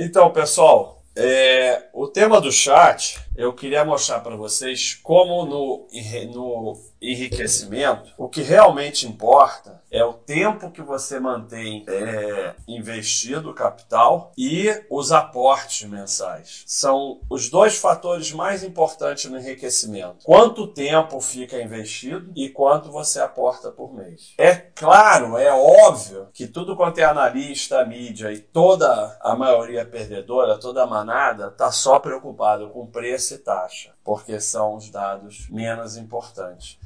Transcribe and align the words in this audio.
Então, 0.00 0.30
pessoal, 0.30 1.02
é, 1.16 1.86
o 1.92 2.06
tema 2.06 2.40
do 2.40 2.52
chat 2.52 3.18
eu 3.38 3.52
queria 3.52 3.84
mostrar 3.84 4.18
para 4.18 4.34
vocês 4.34 4.98
como 5.00 5.46
no, 5.46 5.86
no 6.34 6.76
enriquecimento 7.00 8.12
o 8.18 8.28
que 8.28 8.42
realmente 8.42 9.06
importa 9.06 9.80
é 9.90 10.04
o 10.04 10.12
tempo 10.12 10.72
que 10.72 10.82
você 10.82 11.20
mantém 11.20 11.84
é, 11.88 12.54
investido 12.66 13.54
capital 13.54 14.32
e 14.36 14.68
os 14.90 15.12
aportes 15.12 15.88
mensais. 15.88 16.64
São 16.66 17.20
os 17.30 17.48
dois 17.48 17.78
fatores 17.78 18.32
mais 18.32 18.64
importantes 18.64 19.30
no 19.30 19.38
enriquecimento. 19.38 20.24
Quanto 20.24 20.66
tempo 20.66 21.20
fica 21.20 21.62
investido 21.62 22.32
e 22.36 22.48
quanto 22.48 22.90
você 22.90 23.20
aporta 23.20 23.70
por 23.70 23.94
mês. 23.94 24.34
É 24.36 24.54
claro, 24.54 25.38
é 25.38 25.52
óbvio 25.52 26.28
que 26.34 26.46
tudo 26.48 26.76
quanto 26.76 26.98
é 26.98 27.04
analista, 27.04 27.84
mídia 27.86 28.32
e 28.32 28.38
toda 28.38 29.16
a 29.20 29.36
maioria 29.36 29.86
perdedora, 29.86 30.58
toda 30.58 30.82
a 30.82 30.86
manada, 30.86 31.46
está 31.48 31.70
só 31.70 32.00
preocupado 32.00 32.68
com 32.70 32.84
preço 32.86 33.27
e 33.34 33.38
taxa, 33.38 33.94
porque 34.04 34.40
são 34.40 34.76
os 34.76 34.90
dados 34.90 35.48
menos 35.48 35.96
importantes. 35.96 36.78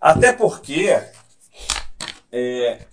Até 0.00 0.32
porque 0.32 1.00
é, 2.32 2.86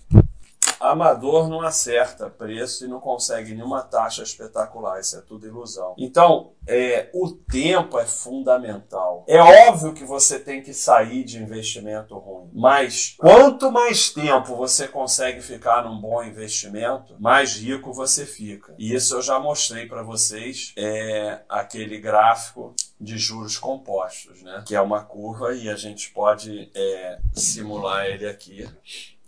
amador 0.80 1.48
não 1.48 1.60
acerta 1.62 2.28
preço 2.28 2.84
e 2.84 2.88
não 2.88 3.00
consegue 3.00 3.54
nenhuma 3.54 3.82
taxa 3.82 4.22
espetacular. 4.22 5.00
Isso 5.00 5.16
é 5.16 5.20
tudo 5.20 5.46
ilusão. 5.46 5.94
Então, 5.98 6.52
é, 6.66 7.10
o 7.14 7.30
tempo 7.30 7.98
é 7.98 8.04
fundamental. 8.04 9.24
É 9.28 9.40
óbvio 9.40 9.92
que 9.92 10.04
você 10.04 10.38
tem 10.38 10.62
que 10.62 10.74
sair 10.74 11.24
de 11.24 11.42
investimento 11.42 12.16
ruim, 12.18 12.50
mas 12.52 13.14
quanto 13.18 13.70
mais 13.70 14.10
tempo 14.10 14.56
você 14.56 14.88
consegue 14.88 15.40
ficar 15.40 15.84
num 15.84 16.00
bom 16.00 16.22
investimento, 16.22 17.14
mais 17.18 17.56
rico 17.56 17.92
você 17.92 18.26
fica. 18.26 18.74
E 18.78 18.94
isso 18.94 19.14
eu 19.14 19.22
já 19.22 19.38
mostrei 19.38 19.86
para 19.86 20.02
vocês, 20.02 20.72
é, 20.76 21.40
aquele 21.48 21.98
gráfico 21.98 22.74
de 23.00 23.18
juros 23.18 23.58
compostos, 23.58 24.42
né? 24.42 24.64
Que 24.66 24.74
é 24.74 24.80
uma 24.80 25.04
curva 25.04 25.54
e 25.54 25.68
a 25.68 25.76
gente 25.76 26.10
pode 26.10 26.70
é, 26.74 27.18
simular 27.32 28.06
ele 28.06 28.26
aqui 28.26 28.66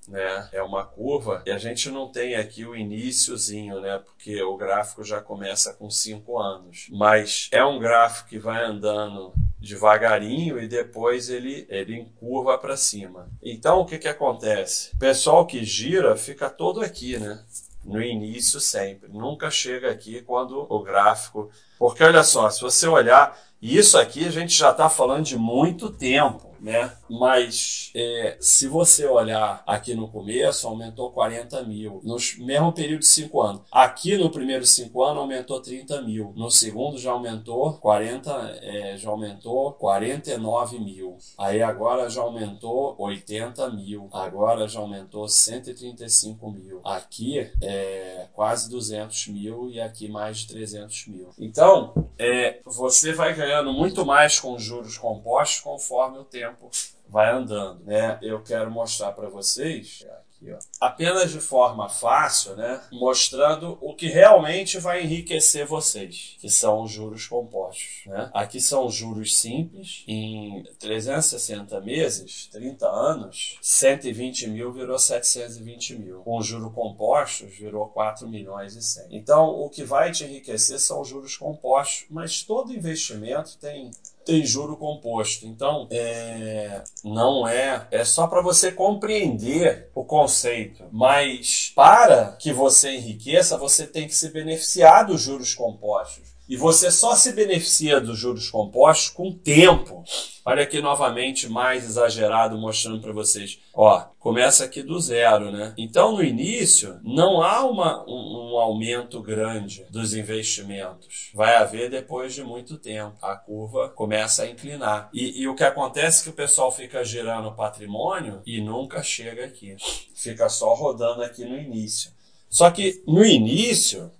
né? 0.08 0.48
É 0.52 0.62
uma 0.62 0.84
curva 0.84 1.42
e 1.46 1.50
a 1.50 1.58
gente 1.58 1.90
não 1.90 2.08
tem 2.08 2.34
aqui 2.34 2.64
o 2.64 2.74
iníciozinho, 2.74 3.80
né? 3.80 3.98
Porque 3.98 4.42
o 4.42 4.56
gráfico 4.56 5.04
já 5.04 5.20
começa 5.20 5.74
com 5.74 5.90
5 5.90 6.38
anos. 6.38 6.88
Mas 6.90 7.48
é 7.52 7.64
um 7.64 7.78
gráfico 7.78 8.28
que 8.28 8.38
vai 8.38 8.64
andando 8.64 9.32
devagarinho 9.60 10.58
e 10.58 10.66
depois 10.66 11.28
ele, 11.28 11.66
ele 11.68 11.96
encurva 11.98 12.56
para 12.58 12.76
cima. 12.76 13.28
Então 13.42 13.80
o 13.80 13.84
que, 13.84 13.98
que 13.98 14.08
acontece? 14.08 14.94
O 14.94 14.98
pessoal 14.98 15.46
que 15.46 15.64
gira 15.64 16.16
fica 16.16 16.48
todo 16.48 16.80
aqui, 16.80 17.18
né? 17.18 17.44
No 17.84 18.02
início 18.02 18.60
sempre. 18.60 19.08
Nunca 19.10 19.50
chega 19.50 19.90
aqui 19.90 20.22
quando 20.22 20.66
o 20.68 20.82
gráfico. 20.82 21.50
Porque 21.78 22.02
olha 22.02 22.22
só, 22.22 22.50
se 22.50 22.60
você 22.60 22.86
olhar, 22.86 23.38
isso 23.60 23.98
aqui 23.98 24.26
a 24.26 24.30
gente 24.30 24.54
já 24.54 24.70
está 24.70 24.88
falando 24.88 25.24
de 25.24 25.36
muito 25.36 25.90
tempo 25.90 26.47
né? 26.60 26.92
Mas 27.08 27.90
é, 27.94 28.36
se 28.40 28.66
você 28.68 29.06
olhar 29.06 29.62
aqui 29.66 29.94
no 29.94 30.08
começo, 30.08 30.66
aumentou 30.66 31.10
40 31.10 31.62
mil. 31.64 32.00
No 32.04 32.16
mesmo 32.38 32.72
período 32.72 33.00
de 33.00 33.06
5 33.06 33.42
anos. 33.42 33.62
Aqui 33.70 34.16
no 34.16 34.30
primeiro 34.30 34.64
5 34.64 35.02
anos 35.02 35.18
aumentou 35.18 35.60
30 35.60 36.02
mil. 36.02 36.32
No 36.36 36.50
segundo 36.50 36.98
já 36.98 37.12
aumentou 37.12 37.74
40, 37.74 38.58
é, 38.62 38.96
já 38.96 39.10
aumentou 39.10 39.72
49 39.72 40.78
mil. 40.78 41.16
Aí 41.36 41.62
agora 41.62 42.08
já 42.08 42.22
aumentou 42.22 42.94
80 42.98 43.70
mil. 43.70 44.08
Agora 44.12 44.68
já 44.68 44.80
aumentou 44.80 45.28
135 45.28 46.50
mil. 46.50 46.80
Aqui 46.84 47.50
é 47.62 48.26
quase 48.32 48.70
200 48.70 49.28
mil 49.28 49.70
e 49.70 49.80
aqui 49.80 50.08
mais 50.08 50.38
de 50.38 50.48
300 50.48 51.06
mil. 51.08 51.30
Então, 51.38 51.92
é, 52.18 52.60
você 52.64 53.12
vai 53.12 53.34
ganhando 53.34 53.72
muito 53.72 54.04
mais 54.04 54.38
com 54.38 54.58
juros 54.58 54.96
compostos 54.96 55.60
conforme 55.60 56.18
o 56.18 56.24
tempo 56.24 56.47
tempo 56.48 56.70
vai 57.08 57.30
andando, 57.30 57.84
né? 57.84 58.18
Eu 58.22 58.42
quero 58.42 58.70
mostrar 58.70 59.12
para 59.12 59.28
vocês 59.28 60.06
aqui, 60.38 60.52
ó, 60.52 60.58
apenas 60.80 61.30
de 61.30 61.40
forma 61.40 61.88
fácil, 61.88 62.54
né? 62.54 62.82
Mostrando 62.92 63.78
o 63.80 63.94
que 63.94 64.08
realmente 64.08 64.78
vai 64.78 65.02
enriquecer 65.02 65.66
vocês, 65.66 66.36
que 66.38 66.48
são 66.48 66.82
os 66.82 66.90
juros 66.90 67.26
compostos, 67.26 68.02
né? 68.06 68.30
Aqui 68.34 68.60
são 68.60 68.86
os 68.86 68.94
juros 68.94 69.36
simples 69.36 70.04
em 70.06 70.62
360 70.78 71.80
meses, 71.80 72.46
30 72.52 72.86
anos, 72.86 73.58
120 73.62 74.48
mil 74.48 74.72
virou 74.72 74.98
720 74.98 75.96
mil. 75.96 76.20
Com 76.20 76.42
juros 76.42 76.72
compostos 76.74 77.50
virou 77.56 77.86
4 77.88 78.28
milhões 78.28 78.76
e 78.76 78.82
100. 78.82 79.06
Então, 79.10 79.48
o 79.48 79.70
que 79.70 79.82
vai 79.82 80.12
te 80.12 80.24
enriquecer 80.24 80.78
são 80.78 81.00
os 81.00 81.08
juros 81.08 81.36
compostos, 81.36 82.06
mas 82.10 82.42
todo 82.42 82.74
investimento 82.74 83.56
tem 83.58 83.90
tem 84.28 84.44
juro 84.44 84.76
composto. 84.76 85.46
Então, 85.46 85.88
é, 85.90 86.82
não 87.02 87.48
é. 87.48 87.88
É 87.90 88.04
só 88.04 88.26
para 88.26 88.42
você 88.42 88.70
compreender 88.70 89.90
o 89.94 90.04
conceito. 90.04 90.84
Mas 90.92 91.72
para 91.74 92.36
que 92.38 92.52
você 92.52 92.90
enriqueça, 92.90 93.56
você 93.56 93.86
tem 93.86 94.06
que 94.06 94.14
se 94.14 94.28
beneficiar 94.28 95.06
dos 95.06 95.22
juros 95.22 95.54
compostos. 95.54 96.28
E 96.46 96.56
você 96.58 96.90
só 96.90 97.14
se 97.16 97.32
beneficia 97.32 98.00
dos 98.00 98.18
juros 98.18 98.50
compostos 98.50 99.08
com 99.08 99.32
tempo. 99.32 100.04
Olha 100.48 100.62
aqui 100.62 100.80
novamente, 100.80 101.46
mais 101.46 101.84
exagerado, 101.84 102.56
mostrando 102.56 103.02
para 103.02 103.12
vocês. 103.12 103.60
Ó, 103.74 104.00
começa 104.18 104.64
aqui 104.64 104.82
do 104.82 104.98
zero, 104.98 105.52
né? 105.52 105.74
Então, 105.76 106.12
no 106.12 106.24
início, 106.24 106.98
não 107.02 107.42
há 107.42 107.66
uma, 107.66 108.02
um, 108.08 108.52
um 108.54 108.56
aumento 108.56 109.20
grande 109.20 109.84
dos 109.90 110.14
investimentos. 110.14 111.30
Vai 111.34 111.54
haver 111.56 111.90
depois 111.90 112.32
de 112.32 112.42
muito 112.42 112.78
tempo. 112.78 113.14
A 113.20 113.36
curva 113.36 113.90
começa 113.90 114.44
a 114.44 114.48
inclinar. 114.48 115.10
E, 115.12 115.42
e 115.42 115.46
o 115.46 115.54
que 115.54 115.64
acontece 115.64 116.22
é 116.22 116.24
que 116.24 116.30
o 116.30 116.36
pessoal 116.36 116.72
fica 116.72 117.04
girando 117.04 117.48
o 117.48 117.54
patrimônio 117.54 118.40
e 118.46 118.58
nunca 118.58 119.02
chega 119.02 119.44
aqui. 119.44 119.76
Fica 120.14 120.48
só 120.48 120.72
rodando 120.72 121.22
aqui 121.22 121.44
no 121.44 121.58
início. 121.58 122.10
Só 122.48 122.70
que 122.70 123.02
no 123.06 123.22
início, 123.22 124.10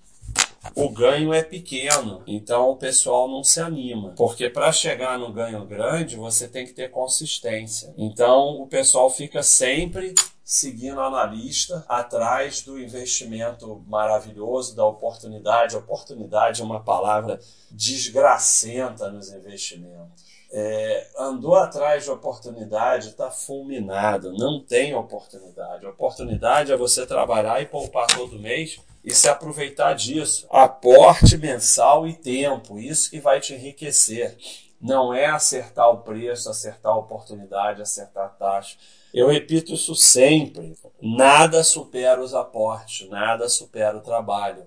o 0.74 0.88
ganho 0.88 1.32
é 1.32 1.42
pequeno, 1.42 2.22
então 2.26 2.70
o 2.70 2.76
pessoal 2.76 3.28
não 3.28 3.42
se 3.42 3.60
anima, 3.60 4.12
porque 4.16 4.48
para 4.48 4.70
chegar 4.72 5.18
no 5.18 5.32
ganho 5.32 5.64
grande 5.64 6.16
você 6.16 6.46
tem 6.48 6.66
que 6.66 6.72
ter 6.72 6.90
consistência. 6.90 7.92
Então 7.96 8.60
o 8.60 8.66
pessoal 8.66 9.10
fica 9.10 9.42
sempre 9.42 10.14
seguindo 10.48 10.96
o 10.96 11.02
analista 11.02 11.84
atrás 11.86 12.62
do 12.62 12.80
investimento 12.80 13.84
maravilhoso, 13.86 14.74
da 14.74 14.86
oportunidade. 14.86 15.76
Oportunidade 15.76 16.62
é 16.62 16.64
uma 16.64 16.80
palavra 16.80 17.38
desgracenta 17.70 19.10
nos 19.10 19.30
investimentos. 19.30 20.26
É, 20.50 21.06
andou 21.18 21.54
atrás 21.54 22.04
de 22.04 22.10
oportunidade, 22.10 23.08
está 23.08 23.30
fulminado, 23.30 24.32
não 24.32 24.58
tem 24.58 24.94
oportunidade. 24.94 25.84
Oportunidade 25.84 26.72
é 26.72 26.76
você 26.78 27.04
trabalhar 27.04 27.60
e 27.60 27.66
poupar 27.66 28.06
todo 28.06 28.38
mês 28.38 28.80
e 29.04 29.14
se 29.14 29.28
aproveitar 29.28 29.94
disso. 29.94 30.46
Aporte 30.50 31.36
mensal 31.36 32.06
e 32.06 32.14
tempo, 32.14 32.78
isso 32.78 33.10
que 33.10 33.20
vai 33.20 33.40
te 33.40 33.54
enriquecer. 33.54 34.36
Não 34.80 35.12
é 35.12 35.26
acertar 35.26 35.90
o 35.90 35.98
preço, 35.98 36.48
acertar 36.48 36.92
a 36.92 36.98
oportunidade, 36.98 37.82
acertar 37.82 38.26
a 38.26 38.28
taxa. 38.28 38.76
Eu 39.12 39.28
repito 39.28 39.74
isso 39.74 39.94
sempre. 39.94 40.76
Nada 41.00 41.64
supera 41.64 42.22
os 42.22 42.34
aportes, 42.34 43.08
nada 43.08 43.48
supera 43.48 43.96
o 43.96 44.02
trabalho. 44.02 44.66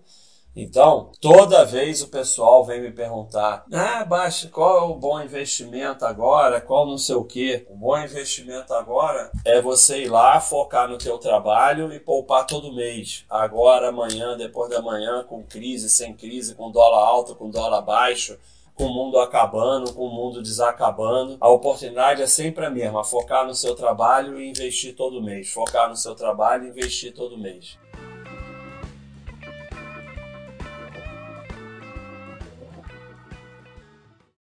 Então, 0.54 1.12
toda 1.22 1.64
vez 1.64 2.02
o 2.02 2.10
pessoal 2.10 2.66
vem 2.66 2.82
me 2.82 2.92
perguntar: 2.92 3.66
ah, 3.72 4.04
Baixa, 4.04 4.50
qual 4.50 4.78
é 4.78 4.82
o 4.82 4.96
bom 4.96 5.22
investimento 5.22 6.06
agora? 6.06 6.60
Qual 6.60 6.86
não 6.86 6.98
sei 6.98 7.16
o 7.16 7.24
quê? 7.24 7.66
O 7.70 7.76
bom 7.76 7.98
investimento 7.98 8.74
agora 8.74 9.32
é 9.46 9.62
você 9.62 10.04
ir 10.04 10.10
lá, 10.10 10.42
focar 10.42 10.90
no 10.90 10.98
teu 10.98 11.18
trabalho 11.18 11.94
e 11.94 12.00
poupar 12.00 12.46
todo 12.46 12.74
mês. 12.74 13.24
Agora, 13.30 13.90
amanhã, 13.90 14.36
depois 14.36 14.70
da 14.70 14.82
manhã, 14.82 15.24
com 15.24 15.42
crise, 15.42 15.90
sem 15.90 16.14
crise, 16.14 16.54
com 16.54 16.70
dólar 16.70 17.08
alto, 17.08 17.36
com 17.36 17.50
dólar 17.50 17.82
baixo 17.82 18.38
com 18.74 18.86
o 18.86 18.94
mundo 18.94 19.20
acabando, 19.20 19.94
com 19.94 20.08
o 20.08 20.12
mundo 20.12 20.42
desacabando. 20.42 21.38
A 21.40 21.50
oportunidade 21.50 22.22
é 22.22 22.28
sempre 22.28 22.66
a 22.66 22.70
mesma: 22.70 23.04
focar 23.04 23.46
no 23.46 23.54
seu 23.54 23.76
trabalho 23.76 24.40
e 24.40 24.50
investir 24.50 24.96
todo 24.96 25.22
mês. 25.22 25.52
Focar 25.52 25.88
no 25.88 25.96
seu 25.96 26.16
trabalho 26.16 26.66
e 26.66 26.70
investir 26.70 27.14
todo 27.14 27.38
mês. 27.38 27.78